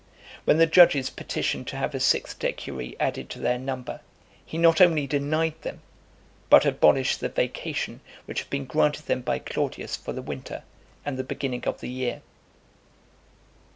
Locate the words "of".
11.67-11.81